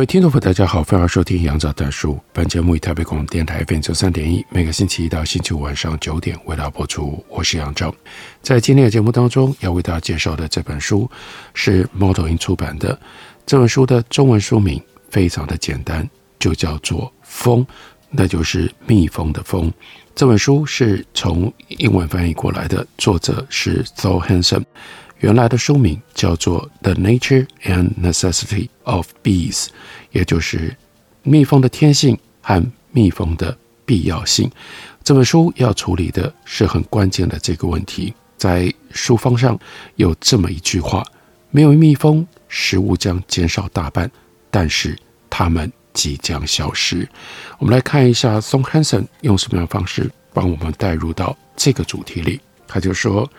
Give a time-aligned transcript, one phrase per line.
[0.00, 2.18] 各位听众朋友，大家好，欢迎收听杨照谈书。
[2.32, 7.22] 本节目以台北广播电台 FM 九三点一，每个星期一到星期五晚上九点为大家播出。
[7.28, 7.94] 我是杨照，
[8.40, 11.06] 在今天的节目当中要为大家介绍的这本书
[11.52, 12.98] 是猫头鹰出版的。
[13.44, 17.62] 这本书的中文书名非常的简单，就叫做《蜂》，
[18.08, 19.70] 那就是蜜蜂的蜂。
[20.14, 24.64] 这本书是从英文翻译过来的，作者是 Thor Hansen。
[25.20, 29.64] 原来的书名叫做《The Nature and Necessity of Bees》，
[30.12, 30.74] 也就是
[31.22, 33.54] 蜜蜂的天性和蜜蜂的
[33.84, 34.50] 必要性。
[35.04, 38.14] 这本书要处理的是很关键的这个问题。
[38.38, 39.58] 在书方上
[39.96, 41.04] 有这么一句话
[41.52, 44.10] ：“没有蜜蜂，食物将减少大半，
[44.50, 44.98] 但是
[45.28, 47.06] 它们即将消失。”
[47.60, 52.40] 我们来看一下松汉森用什么样的方式帮我们带入到这个主题里。
[52.66, 53.30] 他就说。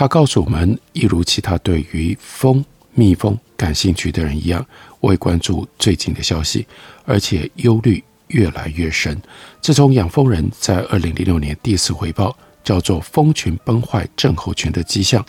[0.00, 4.66] 他告诉我们，一如其他对于蜂、蜜蜂感兴趣的人一样，
[4.98, 6.66] 我也关注最近的消息，
[7.04, 9.20] 而且忧虑越来越深。
[9.60, 12.34] 自从养蜂人在二零零六年第一次回报
[12.64, 15.22] 叫做“蜂群崩坏症候群”的迹象，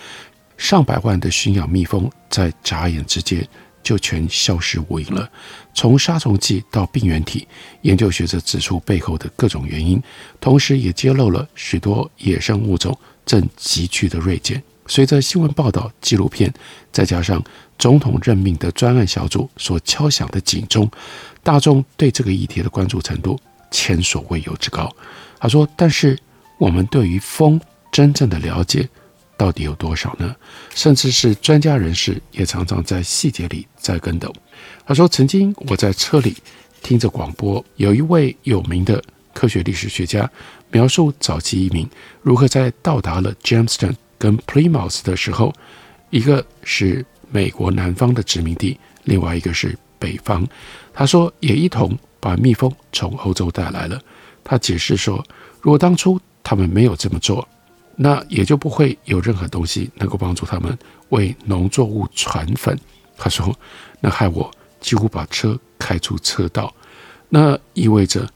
[0.55, 3.45] 上百万的驯养蜜蜂在眨眼之间
[3.83, 5.29] 就全消失无影了。
[5.73, 7.45] 从杀虫剂到病原体，
[7.81, 10.01] 研究学者指出背后的各种原因，
[10.39, 12.97] 同时也揭露了许多野生物种。
[13.23, 14.61] 正急剧的锐减。
[14.91, 16.53] 随着新闻报道、纪录片，
[16.91, 17.41] 再加上
[17.79, 20.91] 总统任命的专案小组所敲响的警钟，
[21.41, 23.39] 大众对这个议题的关注程度
[23.71, 24.93] 前所未有之高。
[25.39, 26.19] 他说：“但是
[26.57, 27.57] 我们对于风
[27.89, 28.85] 真正的了解
[29.37, 30.35] 到底有多少呢？
[30.75, 34.29] 甚至是专家人士也常常在细节里在跟斗。”
[34.85, 36.35] 他说：“曾经我在车里
[36.83, 39.01] 听着广播，有一位有名的
[39.33, 40.29] 科学历史学家。”
[40.73, 41.85] 描述早期移民
[42.21, 45.51] 如何在到达了 Jamestown 跟 Plymouth 的时候，
[46.11, 50.47] 一个是美国南方的殖民地，另外一个是北方。
[50.93, 53.99] 他说也一同把蜜蜂从欧洲带来了。
[54.43, 55.25] 他解释说，
[55.59, 57.47] 如果当初他们没有这么做，
[57.95, 60.77] 那也就不会有任何东西能够帮助他们
[61.09, 62.77] 为农作物传粉。
[63.17, 63.57] 他说，
[63.99, 66.71] 那害我几乎把车开出车道。
[67.29, 68.29] 那意味着。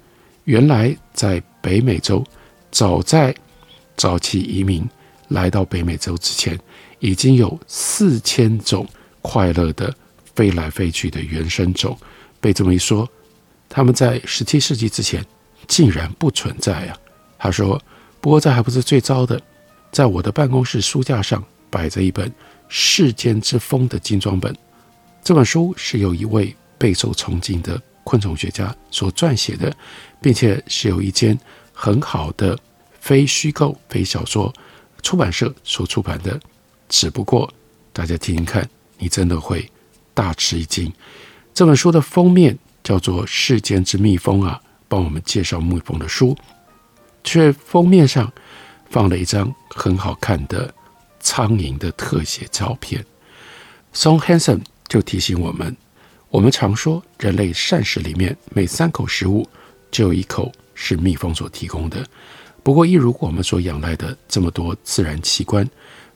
[0.46, 2.24] 原来在北美洲，
[2.70, 3.34] 早在
[3.98, 4.88] 早期移民
[5.36, 6.58] 来到北美洲之前，
[7.00, 8.88] 已经有四千种
[9.22, 9.94] 快乐的
[10.34, 11.98] 飞来飞去的原生种。
[12.40, 13.08] 被这么一说，
[13.68, 15.24] 他们在十七世纪之前
[15.68, 16.98] 竟然不存在啊！
[17.38, 17.80] 他说
[18.22, 19.40] ：“不过这还不是最糟的，
[19.92, 22.28] 在我的办公室书架上摆着一本
[22.70, 24.56] 《世间之蜂》的精装本。
[25.24, 29.76] 这本书是由一位备受崇敬的。”昆虫学家所撰写的，
[30.22, 31.36] 并且是由一间
[31.74, 32.56] 很好的
[33.00, 34.54] 非虚构、非小说
[35.06, 36.40] 出版社所出版的。
[36.90, 37.54] 只不过，
[37.94, 38.68] 大家听听看，
[38.98, 39.72] 你真的会
[40.16, 40.92] 大吃一惊。
[41.54, 46.36] 这本书的封面叫做《世间之蜜蜂》啊，帮我们介绍蜜蜂的书，
[47.24, 48.34] 却封面上
[48.90, 50.74] 放了一张很好看的
[51.20, 53.06] 苍蝇的特写照片。
[53.94, 55.78] Son Hansen 就提醒我们。
[56.30, 59.48] 我们常说，人类膳食里面每三口食物
[59.92, 62.04] 就有一口是蜜蜂所提供的。
[62.66, 65.70] 不过，一如我们所仰赖的这么多自然奇观，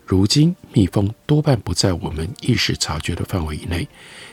[0.03, 3.87] 如今蜜蜂多半不在我们意识察觉的范围以内。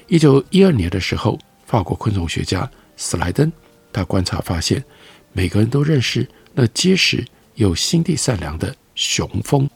[0.06, 3.53] 一九一二年的时候，法国昆虫学家史莱登
[3.92, 4.83] 他观察发现，
[5.34, 7.22] 每个人都认识那结实
[7.57, 9.68] 又心地善良的雄蜂。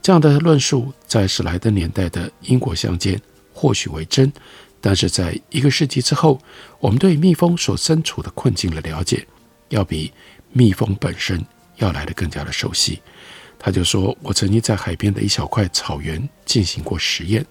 [0.00, 3.20] 这样的论述在史莱登年代的英国乡间
[3.52, 4.32] 或许为真。
[4.80, 6.40] 但是在一个世纪之后，
[6.80, 9.26] 我们对蜜蜂所身处的困境的了解，
[9.68, 10.10] 要比
[10.50, 11.44] 蜜蜂本身
[11.76, 13.02] 要来的更加的熟悉。
[13.58, 17.44] 他就说：“我曾经在海边的一小块草原进行过实验，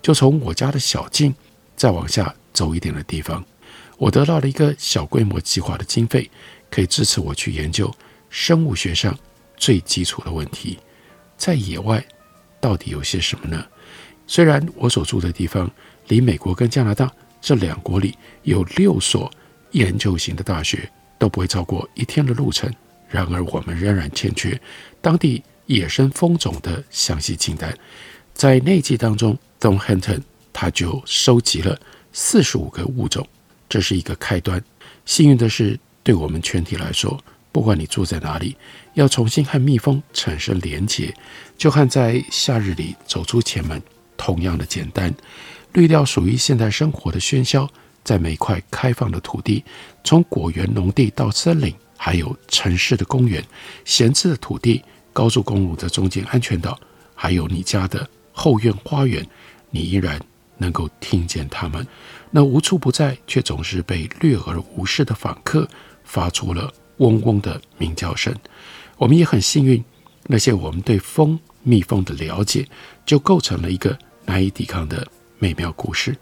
[0.00, 1.34] 就从我家的小径
[1.76, 3.44] 再往下走一点的地方，
[3.96, 6.30] 我得到了一个小规模计划的经费，
[6.70, 7.94] 可以支持我去研究
[8.30, 9.18] 生物学上
[9.56, 10.78] 最基础的问题。
[11.36, 12.02] 在野外
[12.60, 13.64] 到底有些什么呢？
[14.26, 15.70] 虽然我所住的地方。”
[16.08, 19.30] 离美国跟加拿大这两国里有六所
[19.72, 22.72] 研究型的大学，都不会超过一天的路程。
[23.08, 24.60] 然而，我们仍然欠缺
[25.00, 27.76] 当地野生蜂种的详细清单。
[28.34, 30.22] 在那季当中，Don Hinton
[30.52, 31.78] 他就收集了
[32.12, 33.26] 四十五个物种，
[33.68, 34.62] 这是一个开端。
[35.04, 37.18] 幸运的是，对我们全体来说，
[37.50, 38.56] 不管你住在哪里，
[38.94, 41.14] 要重新和蜜蜂产生连结，
[41.56, 43.82] 就和在夏日里走出前门
[44.16, 45.12] 同样的简单。
[45.72, 47.68] 滤掉属于现代生活的喧嚣，
[48.04, 49.64] 在每块开放的土地，
[50.04, 53.44] 从果园、农地到森林，还有城市的公园、
[53.84, 56.78] 闲置的土地、高速公路的中间安全岛，
[57.14, 59.22] 还有你家的后院花园，
[59.68, 60.18] 你依然
[60.56, 61.86] 能够听见它们。
[62.30, 65.68] 那无处不在却总是被略而无视的访客，
[66.04, 68.34] 发出了嗡嗡的鸣叫声。
[68.96, 69.84] 我们也很幸运，
[70.28, 72.66] 那些我们对蜂蜜蜂的了解，
[73.04, 75.06] 就构成了一个难以抵抗的。
[75.40, 76.16] 美妙故事，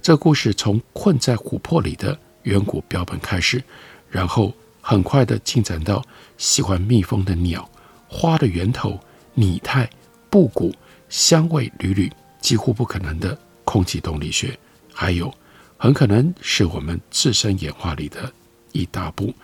[0.00, 3.62] 这故事从困在琥珀里的远古标本开始，
[4.08, 4.54] 然后
[4.86, 6.04] 很快地进展到
[6.36, 7.66] 喜欢蜜蜂的鸟、
[8.06, 9.00] 花的源头、
[9.32, 9.88] 拟态、
[10.28, 10.70] 布谷、
[11.08, 14.58] 香味屡屡几乎不可能的空气动力学，
[14.92, 15.34] 还有
[15.78, 18.30] 很可能是我们自身演化里的
[18.72, 19.34] 一大步。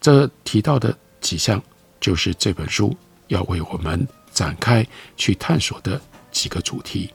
[0.00, 1.60] 这提到的几项，
[2.00, 2.96] 就是这本书
[3.26, 4.86] 要为我们展开
[5.16, 6.00] 去探索的
[6.30, 7.12] 几个主题。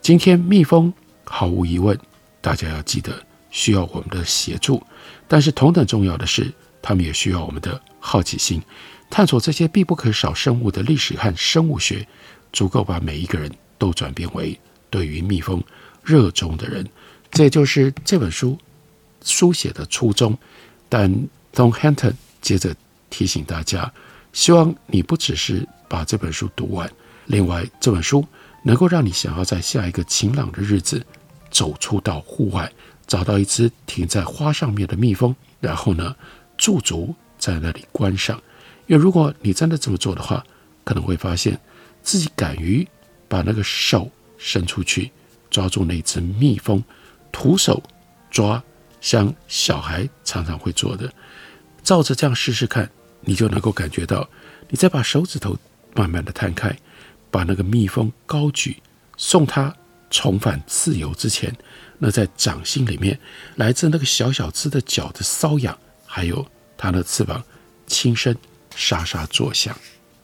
[0.00, 0.92] 今天蜜蜂
[1.22, 1.96] 毫无疑问，
[2.40, 4.82] 大家要记得需要我们的协助，
[5.28, 8.62] 但是同等重要的是，他们也需要我们的好奇心，
[9.10, 12.06] 探索这些必不可少生物的历史和生物学，
[12.52, 14.58] 足够把每一个人都转变为
[14.90, 15.62] 对于蜜蜂
[16.02, 16.86] 热衷的人。
[17.30, 18.56] 这就是这本书
[19.22, 20.36] 书写的初衷。
[20.88, 21.12] 但
[21.54, 22.74] Don Hinton 接着
[23.10, 23.92] 提醒大家，
[24.32, 26.90] 希望你不只是把这本书读完，
[27.26, 28.26] 另外这本书。
[28.64, 31.02] 能够让你想要在下一个晴朗的日子
[31.48, 32.70] 走出到户外，
[33.06, 36.14] 找到一只停在花上面的蜜蜂，然后呢
[36.58, 38.38] 驻足在那里观赏。
[38.86, 40.44] 因为如果你真的这么做的话，
[40.84, 41.58] 可能会发现
[42.02, 42.86] 自己敢于
[43.26, 45.10] 把那个手伸出去
[45.48, 46.82] 抓住那只蜜蜂，
[47.32, 47.82] 徒手
[48.30, 48.62] 抓，
[49.00, 51.10] 像小孩常常会做的，
[51.82, 52.90] 照着这样试试看，
[53.22, 54.28] 你就能够感觉到，
[54.68, 55.56] 你再把手指头
[55.94, 56.76] 慢慢的摊开。
[57.30, 58.82] 把那个蜜蜂高举，
[59.18, 59.76] 送它
[60.08, 61.54] 重返自由之前，
[61.98, 63.20] 那在掌心里面
[63.56, 65.78] 来自那个小小只的脚的瘙痒，
[66.08, 66.44] 还有
[66.76, 67.40] 它的翅膀
[67.86, 68.34] 轻声
[68.74, 69.76] 沙沙作响。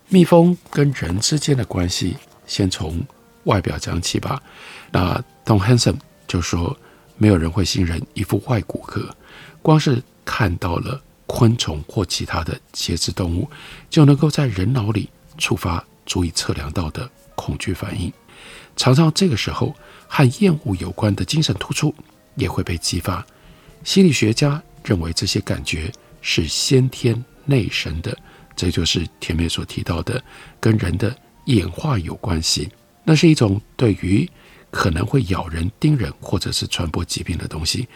[0.09, 2.17] 蜜蜂跟人之间的关系，
[2.47, 3.01] 先从
[3.45, 4.43] 外表讲起吧。
[4.91, 5.97] 那 Don Hinton
[6.27, 6.77] 就说，
[7.17, 9.09] 没有人会信任一副外骨骼，
[9.63, 13.49] 光是看到了昆虫或其他的节肢动物，
[13.91, 15.85] 就能够在人脑里触发。
[16.07, 18.13] 足以测量到的恐惧反应，
[18.77, 19.75] 常常这个时候
[20.07, 21.95] 和厌恶有关的精神突出
[22.35, 23.25] 也会被激发。
[23.85, 25.91] 心理学家认为这些感觉
[26.21, 28.17] 是先天内生的，
[28.55, 30.23] 这就是前面所提到的
[30.61, 31.17] 跟人的
[31.47, 32.71] 演化有关系。
[33.03, 34.29] 那是一种对于
[34.71, 37.89] 可能会咬人、叮人或者是传播疾病的东西，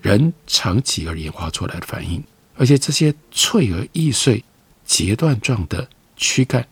[0.00, 2.22] 人长期而演化出来的反应。
[2.54, 4.44] 而且这些脆而易碎、
[4.84, 6.66] 截断状的躯干。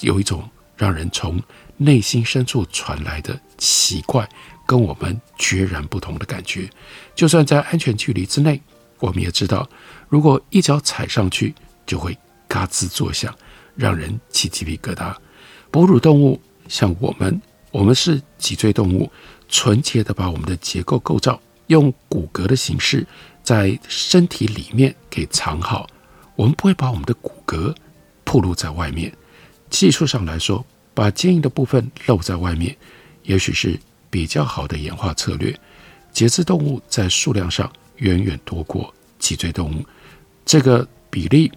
[0.00, 1.42] 有一种让人从
[1.76, 4.28] 内心深处传来的奇怪，
[4.66, 6.68] 跟我们决然不同的感觉。
[7.14, 8.60] 就算在安全距离之内，
[9.00, 9.68] 我们也知道，
[10.08, 11.54] 如果一脚踩上去，
[11.86, 12.16] 就会
[12.46, 13.34] 嘎吱作响，
[13.74, 15.14] 让人起鸡皮疙瘩。
[15.70, 17.40] 哺乳动物像我们，
[17.70, 19.10] 我们是脊椎动物，
[19.48, 23.06] 纯洁地把我们的结构构造用骨骼的形式
[23.42, 25.86] 在身体里面给藏好，
[26.36, 27.74] 我们不会把我们的骨骼
[28.24, 29.12] 暴露在外面。
[29.70, 32.76] 技术上来说，把坚硬的部分露在外面，
[33.22, 33.78] 也许是
[34.10, 35.56] 比较好的演化策略。
[36.12, 39.82] 节肢动物在数量上远远多过脊椎动物，
[40.44, 41.50] 这个比例，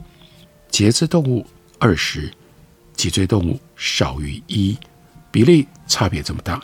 [0.70, 1.46] 节肢动物
[1.80, 2.32] 二十，
[2.96, 4.78] 脊椎动物少于一，
[5.32, 6.62] 比例差别这么大。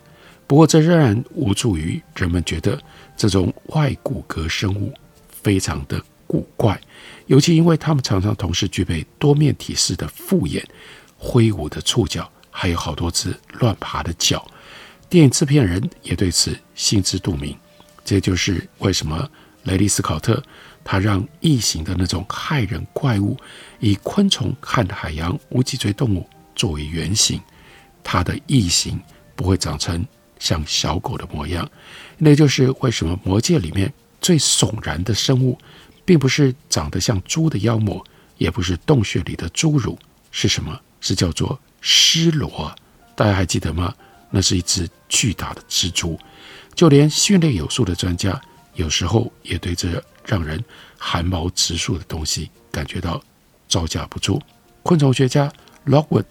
[0.47, 2.79] 不过这仍然无助于人们觉得
[3.17, 4.93] 这种外骨骼生物
[5.29, 6.79] 非常的古怪，
[7.27, 10.65] 尤其因为它们常常同时具备多面体式的复眼。
[11.21, 14.49] 挥舞的触角，还有好多只乱爬的脚。
[15.09, 17.53] 电影制片人也对此心知肚明。
[18.05, 19.29] 这就是为什么
[19.63, 20.41] 雷利斯考特
[20.83, 23.37] 他让异形的那种骇人怪物
[23.79, 27.41] 以昆虫和海洋无脊椎动物作为原型，
[28.03, 28.99] 他的异形
[29.35, 30.05] 不会长成
[30.39, 31.69] 像小狗的模样。
[32.17, 35.57] 那就是为什么魔戒里面最悚然的生物，
[36.05, 38.03] 并不是长得像猪的妖魔，
[38.37, 39.97] 也不是洞穴里的侏儒，
[40.31, 40.79] 是什么？
[41.01, 42.73] 是叫做尸罗，
[43.15, 43.93] 大家还记得吗？
[44.31, 46.19] 那是一只巨大的蜘蛛，
[46.75, 48.39] 就连训练有素的专家，
[48.79, 50.63] 有时候也对这让人
[50.97, 53.21] 寒毛直竖的东西感觉到
[53.67, 54.41] 招架不住。
[54.83, 55.51] 昆虫学家
[55.85, 56.23] Lockwood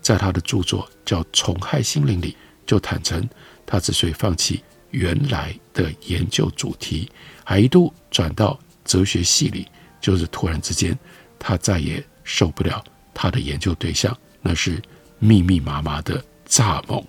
[0.00, 2.34] 在他的著作叫《虫害心灵》里
[2.66, 3.28] 就坦承，
[3.66, 7.10] 他之所以放弃原来的研究主题，
[7.44, 9.68] 还一度转到哲学系里，
[10.00, 10.98] 就是突然之间，
[11.38, 14.80] 他再也受不了他的研究对象，那是
[15.18, 17.04] 密密麻麻的蚱蜢。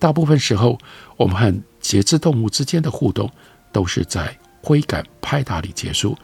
[0.00, 0.76] 大部分时候，
[1.16, 3.30] 我们和节肢动物之间的互动
[3.76, 6.16] 都是在挥杆拍打里结束，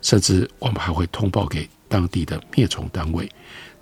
[0.00, 3.30] 甚至我们还会通报给当地的灭虫单位。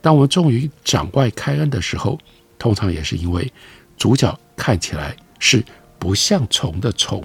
[0.00, 2.19] 当我们终于掌外开恩的时候，
[2.59, 3.49] 通常也是因为
[3.97, 5.64] 主角看起来是
[6.00, 7.23] 不像虫的虫，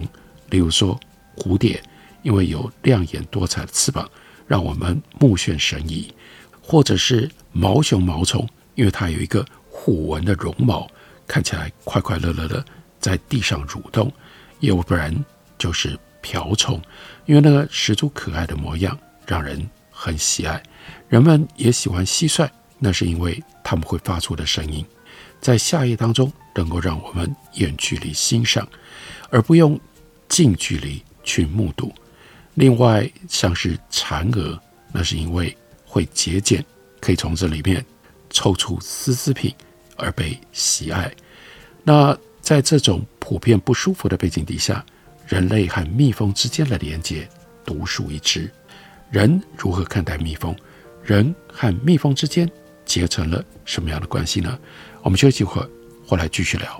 [0.51, 0.99] 例如说
[1.35, 1.81] 蝴蝶，
[2.21, 4.07] 因为有亮眼多彩的翅膀，
[4.45, 6.13] 让我们目眩神迷；
[6.61, 10.87] 或者是毛熊毛虫，因为它有一个虎纹的绒毛，
[11.25, 12.63] 看起来快快乐乐的
[12.99, 14.07] 在地上蠕动；
[14.59, 15.11] 要不然
[15.57, 16.81] 就是瓢虫，
[17.25, 20.61] 因为那个十足可爱的模样让人很喜爱。
[21.09, 22.49] 人们也喜欢蟋蟀。
[22.79, 24.85] 那是因为他们会发出的声音，
[25.41, 28.67] 在夏夜当中能够让我们远距离欣赏，
[29.31, 29.79] 而不用
[30.29, 31.91] 近距离去目睹。
[32.53, 34.59] 另外，像是蝉蛾，
[34.91, 36.63] 那是因为会节俭，
[37.01, 37.83] 可以从这里面
[38.29, 39.51] 抽出丝丝品
[39.95, 41.11] 而被喜爱。
[41.83, 44.85] 那在这种普遍不舒服的背景底下，
[45.27, 47.27] 人类和蜜蜂之间的连接
[47.65, 48.49] 独树一帜。
[49.11, 50.55] 人如何看待蜜蜂？
[51.03, 52.49] 人和蜜蜂之间？
[52.85, 54.57] 结成了什么样的关系呢？
[55.03, 55.69] 我们休息一会儿，
[56.05, 56.79] 回来继续聊。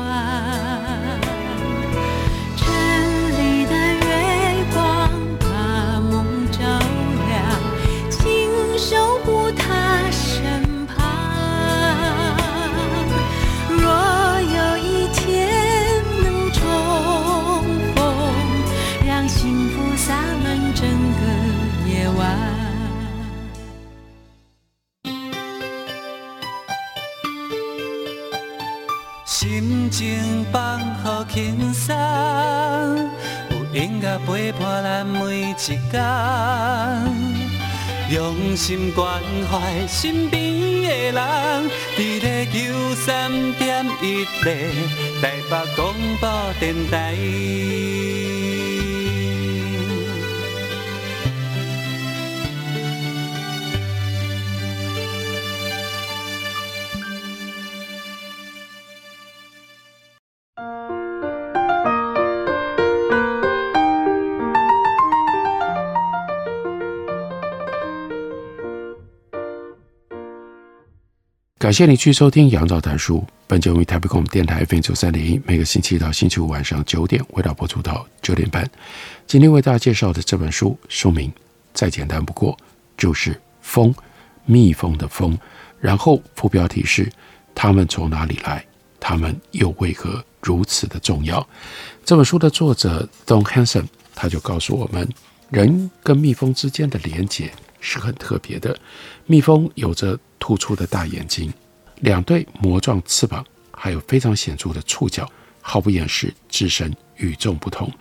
[38.51, 40.43] 用心关怀身边
[40.83, 44.69] 的人，伫咧九三点一咧
[45.21, 48.10] 台北广播电台。
[71.71, 73.19] 感谢你继续收听《杨照谈书》。
[73.47, 78.69] 本节目于台北广播电台 FM 九三点一，每个星期一到星期五晚上九点，为大家播出到九点半。
[79.25, 81.31] 今天为大家介绍的这本书，书名
[81.73, 82.57] 再简单不过，
[82.97, 83.95] 就是“蜂”，
[84.43, 85.39] 蜜蜂的“蜂”。
[85.79, 87.09] 然后副标题是
[87.55, 88.65] “它们从哪里来？
[88.99, 91.47] 它们又为何如此的重要？”
[92.03, 95.07] 这本书的作者 Don Hanson 他就告诉我们，
[95.49, 97.49] 人跟蜜蜂之间的连结
[97.79, 98.77] 是很特别的。
[99.25, 101.53] 蜜蜂有着突出的大眼睛，
[102.01, 105.27] 两对膜状翅膀，还有非常显著的触角，
[105.61, 107.91] 毫不掩饰自身与众不同。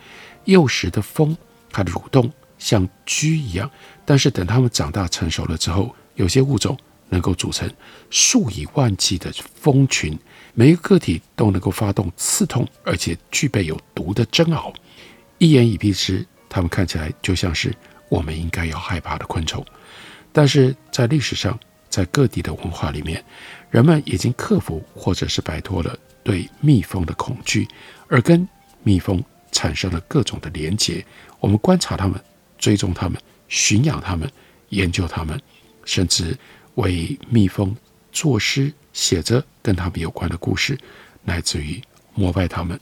[0.45, 1.37] 幼时的蜂，
[1.71, 3.71] 它的蠕动像蛆一样，
[4.05, 6.77] 但是等它们长大成熟了之后，有些物种
[7.11, 7.71] 能够组成
[8.09, 10.19] 数以万计的蜂群，
[10.55, 14.75] 每一个个体都能够发动刺痛而且具备有毒的针螯。
[15.39, 17.75] 一言以蔽之，它们看起来就像是
[18.09, 19.65] 我们应该要害怕的昆虫。
[20.33, 21.59] 但是在历史上，
[21.91, 23.23] 在各地的文化里面，
[23.69, 27.67] 人们已经克服或者是摆脱了对蜜蜂的恐惧，
[28.09, 28.49] 而跟
[28.83, 31.05] 蜜蜂产生了各种的连结。
[31.41, 32.23] 我们观察它们，
[32.57, 34.31] 追踪它们，驯养它们，
[34.69, 35.39] 研究它们，
[35.85, 36.39] 甚至
[36.77, 37.75] 为蜜蜂
[38.13, 40.79] 作诗，写着跟它们有关的故事，
[41.25, 41.83] 乃至于
[42.15, 42.79] 膜拜它们。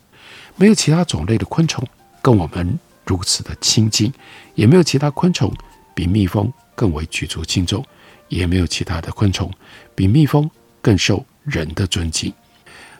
[0.57, 1.83] 没有其他种类的昆虫
[2.21, 4.13] 跟我们如此的亲近，
[4.55, 5.51] 也没有其他昆虫
[5.95, 7.83] 比蜜蜂更为举足轻重。
[8.29, 9.51] 也没有其他的昆虫
[9.95, 12.33] 比蜜蜂更受人的尊敬。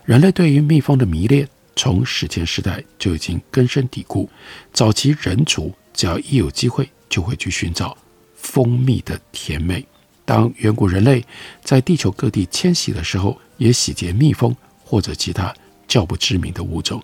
[0.05, 4.29] 人类对于蜜蜂的迷恋从史前时代就已经根深蒂固。
[4.73, 7.95] 早期人族只要一有机会，就会去寻找
[8.35, 9.85] 蜂蜜的甜美。
[10.25, 11.23] 当远古人类
[11.63, 15.53] 在地球各地迁徙的时候，也喜结蜜蜂或者其他
[15.87, 17.03] 较不知名的物种，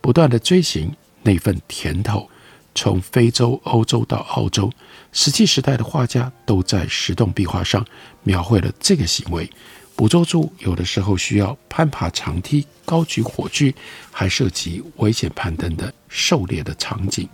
[0.00, 0.90] 不断地追寻
[1.22, 2.28] 那份甜头。
[2.76, 4.70] 从非洲、欧洲到澳洲，
[5.10, 7.84] 石器时代的画家都在石洞壁画上
[8.22, 9.50] 描绘了这个行为。
[9.96, 13.74] 捕捉住有的时候需要攀爬长梯、高举火炬，
[14.12, 17.26] 还涉及危险攀登的狩猎的场景。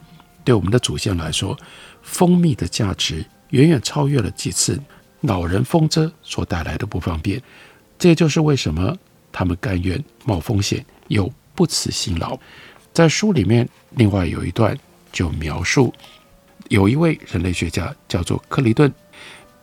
[0.44, 1.58] 对我们的祖先来说，
[2.02, 4.80] 蜂蜜的价值远远超越了几次
[5.20, 7.42] 恼人蜂蛰所带来的不方便。
[7.98, 8.96] 这也就是为什么
[9.32, 12.38] 他们甘愿冒风险又不辞辛劳。
[12.92, 14.78] 在书里面，另外有一段。
[15.12, 15.92] 就描述
[16.68, 18.90] 有一位人类学家叫做克里顿，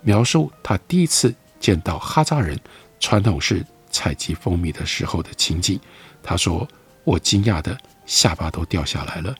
[0.01, 2.57] 描述他第一次见到哈扎人
[2.99, 5.79] 传统式采集蜂蜜的时候的情景。
[6.21, 6.67] 他说
[7.03, 7.75] ：“我惊讶的
[8.05, 9.35] 下巴都掉下来了。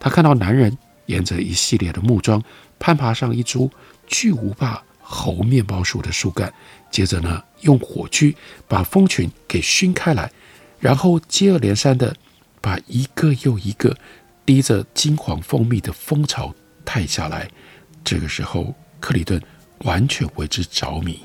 [0.00, 0.76] 他看到男人
[1.06, 2.42] 沿着一系列的木桩
[2.80, 3.70] 攀爬上一株
[4.06, 6.52] 巨无霸猴面包树的树干，
[6.90, 8.34] 接着呢，用火炬
[8.66, 10.32] 把蜂群给熏开来，
[10.80, 12.16] 然后接二连三的
[12.60, 13.96] 把一个又一个。”
[14.44, 17.48] 滴着金黄蜂蜜的蜂巢太下来，
[18.04, 19.40] 这个时候克里顿
[19.78, 21.20] 完全为之着迷。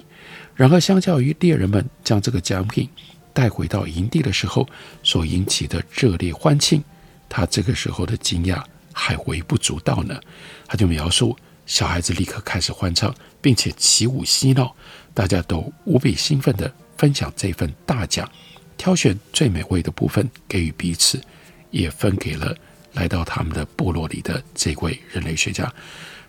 [0.56, 2.90] 然而，相较于猎人们将这个奖品
[3.34, 4.68] 带回到营地的时候
[5.04, 6.84] 所引起的热烈欢庆，
[7.30, 10.20] 他这个时候的惊讶还微不足道呢。
[10.68, 14.76] 他就描述小孩子立刻开始欢唱，并且起舞嬉闹，
[15.14, 18.30] 大家都无比兴奋地分享这份大奖，
[18.78, 21.22] 挑选最美味的部分给予彼此，
[21.70, 22.56] 也分给了。
[22.98, 25.72] 来到他们的部落里的这位人类学家，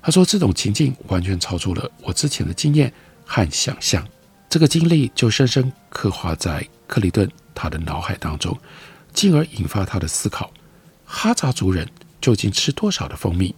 [0.02, 2.92] 他说：“这种情境完全超出了我之前的经验
[3.24, 4.06] 和想象。
[4.50, 8.56] 这个经历就深深刻画在克里顿他的脑海当中，
[9.14, 10.52] 进而引发他的思考：
[11.06, 11.88] 哈扎族人
[12.20, 13.54] 究竟吃多少的蜂蜜？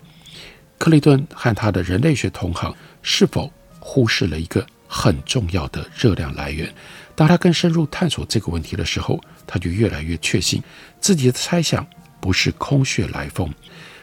[0.79, 6.73] 克里顿和他的人类学同行是否忽视了一个很重要的热量来源？
[7.17, 10.63] 当他更深入探索这个问题的时候，他就越来越确信
[11.01, 11.85] 自己的猜想。”
[12.21, 13.53] 不是空穴来风。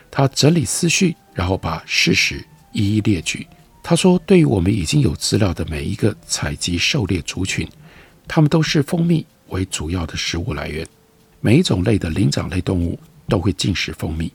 [0.09, 3.45] 他整理思绪，然后把事实一一列举。
[3.83, 7.65] 他说：“对于我们已经有资料的每一个采集狩猎族群，
[8.27, 10.85] 他们都是蜂蜜为主要的食物来源。
[11.39, 12.99] 每一种类的灵长类动物
[13.29, 14.31] 都会进食蜂蜜。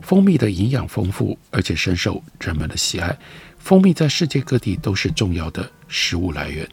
[0.00, 3.16] 蜂蜜的营养丰富，而且深受人们的喜爱。
[3.58, 6.68] 蜂蜜在世界各地都是重要的食物来源，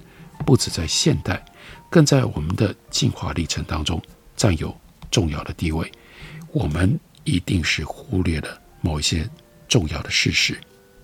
[0.46, 1.44] 不止在现代，
[1.90, 4.02] 更在我们的进化历程当中
[4.36, 4.76] 占有
[5.10, 5.92] 重要的地位。”
[6.52, 9.28] 我们一定是忽略了某一些
[9.68, 10.58] 重要的事实。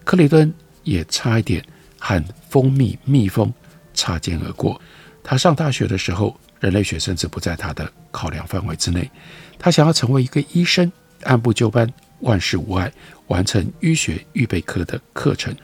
[0.04, 0.54] 克里顿
[0.84, 1.64] 也差一点
[2.00, 3.54] 和蜂蜜、蜜蜂
[3.94, 4.80] 擦肩而过。
[5.24, 9.10] 他上大学的时候，人类学甚至不在他的考量范围之内。
[9.58, 10.92] 他想要成为一个医生，
[11.24, 12.92] 按部就班、万事无碍，
[13.28, 15.56] 完成医学预备科的课程。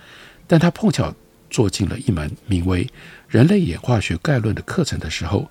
[0.47, 1.13] 但他碰巧
[1.49, 2.85] 坐进了一门名为
[3.27, 5.47] 《人类演化学概论》的课程的时候，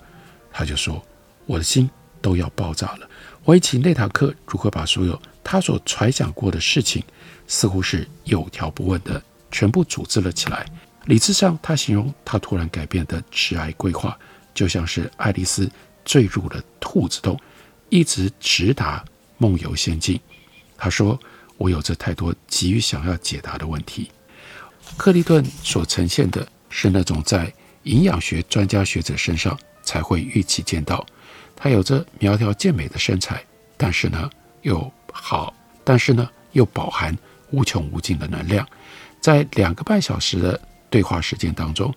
[0.53, 1.01] 他就说
[1.47, 1.89] ：“我的心
[2.21, 3.09] 都要爆炸了。”
[3.43, 7.03] 回忆起内塔克，如何把所有他所揣想过的事情，
[7.47, 10.67] 似乎是有条不紊的全部组织了起来。
[11.07, 14.17] 理智上，他形容他突然改变的挚爱规划，
[14.55, 15.69] 就像是爱丽丝
[16.05, 17.41] 坠入了兔子洞，
[17.89, 19.03] 一直直达
[19.39, 20.21] 梦游仙境。
[20.77, 21.19] 他说
[21.57, 24.11] ：“我有着太多急于想要解答的问题。”
[24.99, 27.53] 克利顿所呈现的是那种在
[27.85, 31.05] 营养学专家学者身上才会预期见到。
[31.63, 33.45] 他有着苗条健美的身材，
[33.77, 34.31] 但是呢
[34.63, 35.53] 又好，
[35.85, 37.15] 但是呢又饱含
[37.51, 38.67] 无穷无尽的能量。
[39.21, 41.95] 在两个半小时的对话时间当中，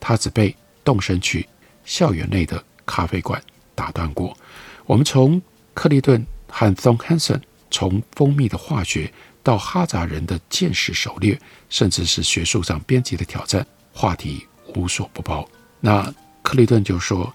[0.00, 1.48] 他只被动身去
[1.84, 3.40] 校园内的咖啡馆
[3.76, 4.36] 打断过。
[4.84, 5.40] 我们从
[5.74, 9.12] 克利顿和 Thom Hanson 从蜂蜜的化学
[9.44, 11.38] 到哈扎人的剑士狩猎，
[11.70, 15.48] 甚至是学术上编辑的挑战，话题无所不包。
[15.78, 17.32] 那克利顿就说。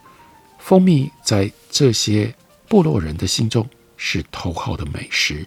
[0.59, 2.33] 蜂蜜在这些
[2.67, 3.67] 部落人的心中
[3.97, 5.45] 是头号的美食，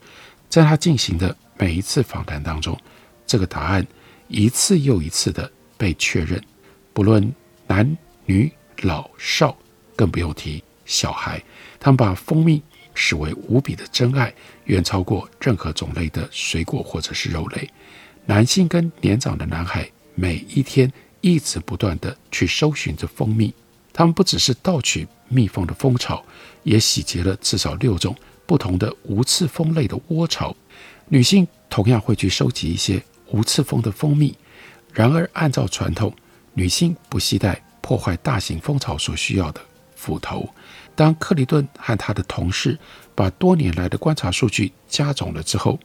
[0.49, 2.77] 在他进行的每一次访谈当中，
[3.25, 3.87] 这个答案
[4.27, 6.43] 一次又一次的被确认。
[6.93, 7.33] 不论
[7.67, 7.97] 男
[8.27, 8.51] 女
[8.83, 9.57] 老少，
[9.95, 11.41] 更不用提小孩，
[11.79, 12.61] 他们把蜂蜜
[12.95, 17.71] 视为无比的珍爱，远超过任何种类的水果或者是肉类。
[18.27, 23.55] 男性跟年长的男孩每一天一直不断的去搜寻着蜂蜜。
[23.93, 26.25] 他们不只是盗取蜜蜂的蜂巢，
[26.63, 28.15] 也洗劫了至少六种
[28.47, 30.55] 不同的无刺蜂类的窝巢。
[31.09, 34.37] 女性同样会去收集一些无刺蜂的蜂蜜。
[34.93, 36.15] 然而，按照传统，
[36.55, 39.61] 女性不携带破坏大型蜂巢所需要的
[39.95, 40.49] 斧头。
[40.95, 42.79] 当克里顿和他的同事
[43.15, 45.79] 把多年来的观察数据加总了之后，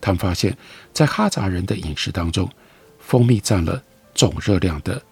[0.00, 0.56] 他们发现，
[0.92, 2.48] 在哈扎人的饮食当中，
[2.98, 3.82] 蜂蜜占了
[4.14, 5.02] 总热量的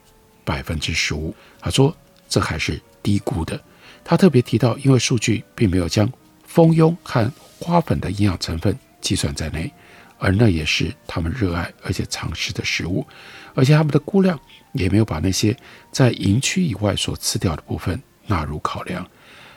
[0.45, 1.35] 百分之十五。
[1.61, 1.97] 他说，
[2.29, 3.61] 这还是低估的。
[4.05, 6.11] 他特别提到，因为数据并没有将
[6.45, 9.71] 蜂蛹和花粉的营养成分计算在内，
[10.19, 13.07] 而那也是他们热爱而且常吃的食物，
[13.55, 14.39] 而且他们的估量
[14.73, 15.57] 也没有把那些
[15.93, 19.07] 在营区以外所吃掉的部分纳入考量。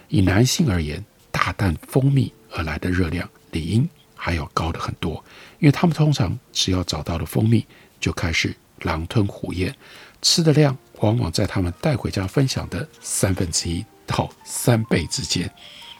[0.10, 5.24] 以男性而言，大啖蜂蜜而来的热量理应还要高得很多，
[5.60, 7.66] 因为他们通常只要找到了蜂蜜，
[8.00, 9.74] 就开始狼吞虎咽，
[10.22, 13.86] 吃的量往往在他们带回家分享的三分之一。
[14.08, 15.50] 到三倍之间，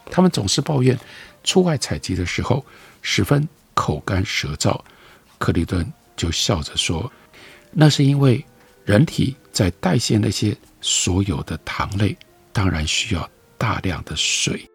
[0.08, 1.00] 他们总是抱怨
[1.46, 2.66] 出外采集的时候
[3.02, 4.78] 十分口干舌燥。
[5.38, 7.10] 克里顿就笑着说
[7.72, 8.44] ：“那是因为
[8.84, 12.18] 人体在代谢那些所有的糖类，
[12.52, 14.70] 当然需要大量的水。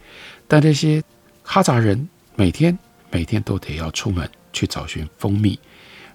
[0.49, 1.03] 但这些
[1.43, 2.79] 哈扎人每天
[3.11, 5.59] 每天都得要出门去找寻蜂蜜。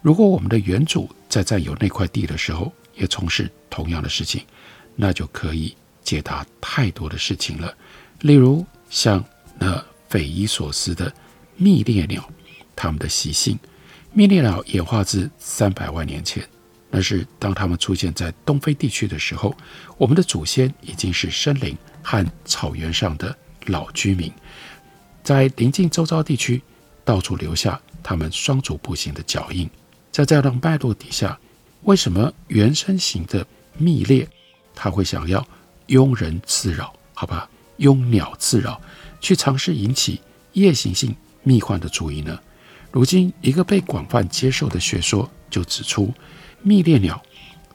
[0.01, 4.45] 如果我们的原主在占有那块地的时候也从事同样的事情，
[4.95, 7.71] 那就可以。”解答太多的事情了，
[8.21, 9.23] 例如像
[9.59, 11.13] 那匪夷所思的
[11.55, 12.27] 蜜鬣鸟，
[12.75, 13.57] 它们的习性。
[14.11, 16.43] 蜜鬣鸟演化自三百万年前，
[16.89, 19.55] 那是当它们出现在东非地区的时候，
[19.95, 23.33] 我们的祖先已经是森林和草原上的
[23.67, 24.33] 老居民，
[25.23, 26.59] 在临近周遭地区
[27.05, 29.69] 到处留下他们双足步行的脚印。
[30.11, 31.39] 在这样的脉络底下，
[31.83, 33.45] 为什么原生型的
[33.77, 34.27] 蜜鬣
[34.75, 35.45] 它会想要？
[35.87, 38.79] 庸人自扰，好吧，庸鸟自扰，
[39.19, 40.21] 去尝试引起
[40.53, 41.13] 夜行性
[41.43, 42.39] 蜜獾的注意呢？
[42.91, 46.13] 如今，一个被广泛接受的学说就指出，
[46.61, 47.21] 蜜猎鸟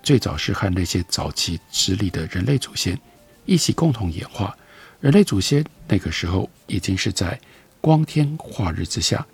[0.03, 2.99] 最早是和那些早期直立的人类祖先
[3.45, 4.57] 一起共同演化。
[5.01, 7.38] 人类祖先那个时候已经是在
[7.83, 9.27] 光天化日之下，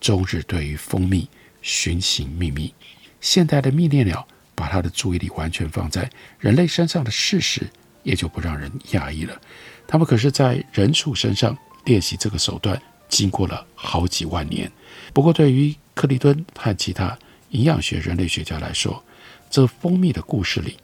[0.00, 1.28] 终日对于蜂蜜
[1.60, 2.72] 寻寻觅觅。
[3.20, 7.68] 现代的蜜鬣鸟把它的注意力完全放在人类身上的事实。
[8.02, 9.38] 也就不让人讶异了。
[9.86, 11.54] 他们可是在人畜身上
[11.84, 12.80] 练习这个手段，
[13.10, 14.72] 经过了好几万年。
[15.12, 17.18] 不过，对于克里顿和其他
[17.50, 19.04] 营养学人类学家来说，
[19.50, 20.78] 这蜂蜜的故事里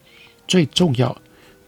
[0.47, 1.17] 最重要、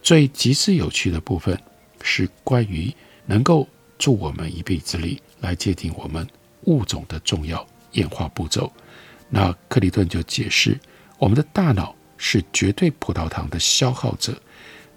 [0.03, 1.59] 最极致有趣的部分，
[2.03, 2.93] 是关于
[3.25, 6.27] 能够助我们一臂之力来界定我们
[6.65, 8.71] 物种的重要演化步骤。
[9.29, 10.79] 那克里顿就解释，
[11.17, 14.35] 我们的大脑是绝对葡萄糖的消耗者。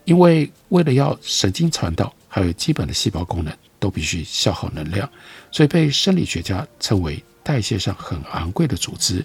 [0.04, 5.08] 因为为了要神经传导，还有基本的细胞功能，都必须消耗能量，
[5.52, 9.24] 所以被生理学家称为代谢上很昂贵的组织。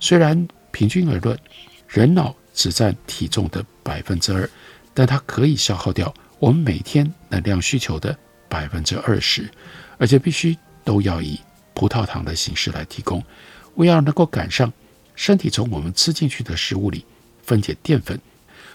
[0.00, 1.38] 虽然平均而论，
[1.86, 4.50] 人脑只占体重的百分之二，
[4.92, 9.48] 但它可以消耗掉我们每天能量需求的百分之二十，
[9.98, 11.38] 而且必须都要以
[11.74, 13.22] 葡萄糖的形式来提供。
[13.78, 14.72] 为要能够赶上
[15.14, 17.04] 身体从我们吃进去的食物里
[17.42, 18.20] 分解淀粉，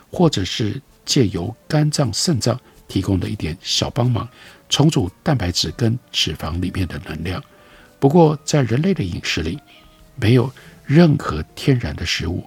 [0.09, 4.27] 或者是借由肝脏、肾脏提供的一点小帮忙，
[4.69, 7.43] 重组蛋白质跟脂肪里面的能量。
[7.99, 9.59] 不过，在人类的饮食里，
[10.15, 10.51] 没有
[10.85, 12.45] 任何天然的食物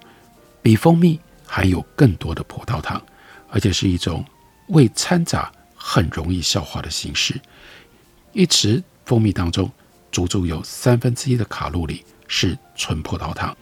[0.63, 3.03] 比蜂蜜含有更多的葡萄糖，
[3.51, 4.25] 而且是一种
[4.69, 7.39] 未掺杂、很容易消化的形式。
[8.33, 9.71] 一匙蜂蜜当中，
[10.11, 13.57] 足足有三分之一的卡路里是纯葡萄糖，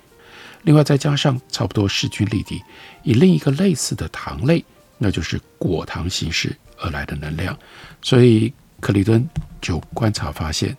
[0.63, 2.63] 另外再加上差不多势均力敌，
[3.03, 4.65] 以另一个类似的糖类。
[4.97, 7.59] 那就是果糖形式而来的能量，
[8.01, 8.51] 所以
[8.81, 9.29] 克里顿
[9.61, 10.75] 就观察发现，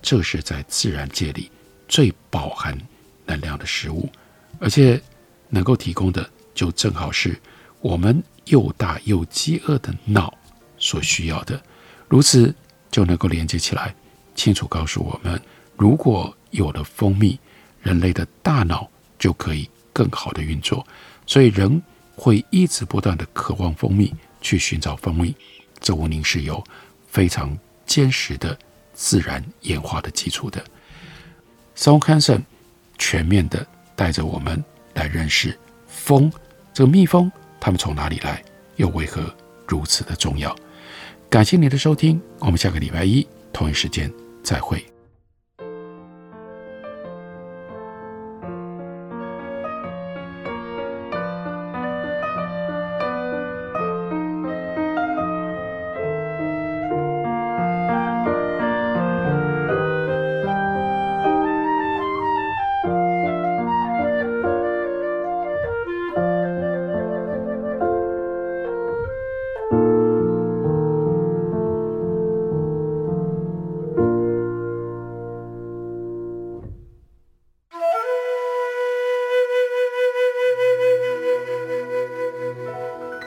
[0.00, 1.50] 这是在自然界里
[1.86, 2.76] 最饱含
[3.26, 4.08] 能量的食物，
[4.58, 5.00] 而且
[5.50, 7.38] 能够提供的就正好是
[7.80, 10.32] 我们又大又饥饿的脑
[10.78, 11.62] 所需要的，
[12.08, 12.52] 如此
[12.90, 13.94] 就能够连接起来，
[14.34, 15.40] 清楚告诉我们，
[15.76, 17.38] 如果有了蜂蜜，
[17.82, 20.86] 人类的大脑就可以更好的运作，
[21.26, 21.82] 所以人。
[22.20, 25.32] 会一直不断地渴望蜂蜜，去寻找蜂蜜，
[25.78, 26.60] 这无疑是有
[27.06, 27.56] 非常
[27.86, 28.58] 坚实的
[28.92, 30.60] 自然演化的基础的。
[31.76, 32.42] Song Hansen
[32.98, 35.56] 全面地带着我们来认识
[35.86, 36.28] 蜂，
[36.74, 37.30] 这个蜜蜂，
[37.60, 38.42] 它们从哪里来，
[38.74, 39.32] 又为何
[39.64, 40.52] 如此的重要？
[41.30, 44.84] 感谢您的收听，我们下个礼拜一同一时间再会。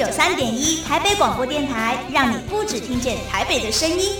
[0.00, 4.12] 九三点一台北广播电台，让你不止听见台北的声音。